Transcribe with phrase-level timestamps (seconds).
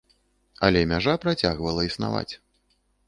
[0.67, 2.29] Але мяжа працягвала існаваць.